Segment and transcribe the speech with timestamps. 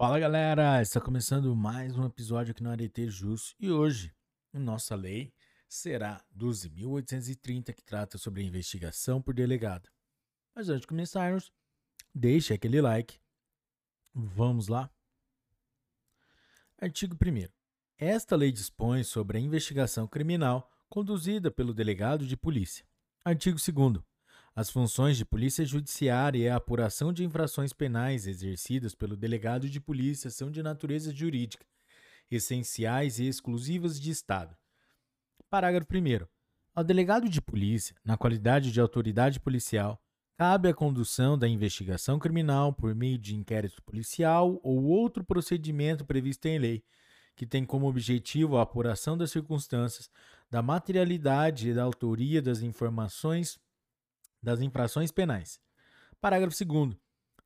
[0.00, 4.10] Fala galera, está começando mais um episódio aqui no Arete Jus e hoje
[4.50, 5.30] nossa lei
[5.68, 9.90] será 12.830 que trata sobre investigação por delegado.
[10.54, 11.52] Mas antes de começarmos,
[12.14, 13.20] deixe aquele like.
[14.14, 14.90] Vamos lá?
[16.80, 17.52] Artigo 1
[17.98, 22.86] Esta lei dispõe sobre a investigação criminal conduzida pelo delegado de polícia.
[23.22, 24.02] Artigo 2
[24.54, 29.80] as funções de polícia judiciária e a apuração de infrações penais exercidas pelo delegado de
[29.80, 31.64] polícia são de natureza jurídica,
[32.30, 34.56] essenciais e exclusivas de Estado.
[35.48, 36.26] Parágrafo 1.
[36.74, 40.00] Ao delegado de polícia, na qualidade de autoridade policial,
[40.36, 46.46] cabe a condução da investigação criminal por meio de inquérito policial ou outro procedimento previsto
[46.46, 46.84] em lei,
[47.36, 50.10] que tem como objetivo a apuração das circunstâncias,
[50.50, 53.58] da materialidade e da autoria das informações
[54.42, 55.60] das infrações penais.
[56.20, 56.96] Parágrafo 2.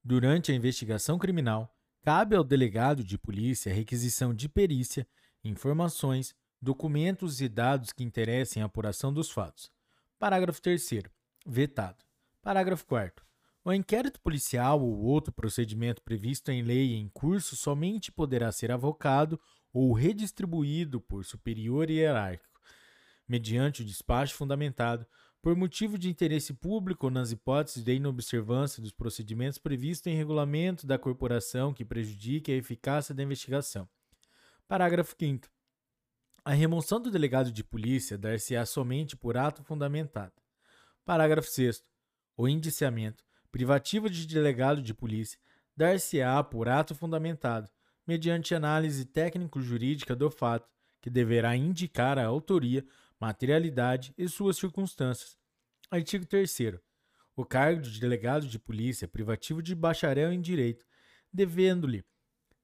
[0.03, 5.07] Durante a investigação criminal, cabe ao delegado de polícia a requisição de perícia,
[5.43, 9.71] informações, documentos e dados que interessem a apuração dos fatos.
[10.19, 10.89] Parágrafo 3.
[11.47, 12.05] Vetado.
[12.43, 13.25] Parágrafo 4.
[13.65, 19.41] O inquérito policial ou outro procedimento previsto em lei em curso somente poderá ser avocado
[19.73, 22.61] ou redistribuído por superior hierárquico,
[23.27, 25.07] mediante o despacho fundamentado
[25.45, 30.87] por motivo de interesse público ou nas hipóteses de inobservância dos procedimentos previstos em regulamento
[30.87, 33.87] da corporação que prejudique a eficácia da investigação.
[34.67, 35.47] Parágrafo 5
[36.43, 40.33] A remoção do delegado de polícia dar-se-á somente por ato fundamentado.
[41.05, 41.85] Parágrafo 6
[42.39, 43.23] O indiciamento
[43.53, 45.39] privativo de delegado de polícia
[45.77, 47.69] dar-se-á por ato fundamentado,
[48.07, 50.67] mediante análise técnico-jurídica do fato,
[51.03, 52.83] que deverá indicar a autoria
[53.21, 55.39] materialidade e suas circunstâncias.
[55.91, 56.81] Artigo 3.
[57.37, 60.87] O cargo de delegado de polícia privativo de bacharel em direito,
[61.33, 62.05] devendo-lhe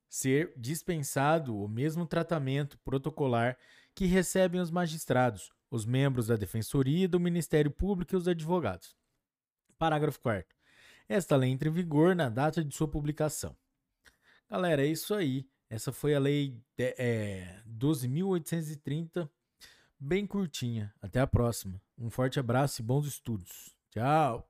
[0.09, 3.57] ser dispensado o mesmo tratamento protocolar
[3.95, 8.97] que recebem os magistrados, os membros da Defensoria, do Ministério Público e os advogados.
[9.79, 10.57] Parágrafo 4.
[11.09, 13.57] Esta lei entra em vigor na data de sua publicação.
[14.49, 15.49] Galera, é isso aí.
[15.69, 19.29] Essa foi a lei é, 12.830
[20.01, 20.93] bem curtinha.
[21.01, 21.81] Até a próxima.
[21.99, 23.77] Um forte abraço e bons estudos.
[23.91, 24.50] Tchau!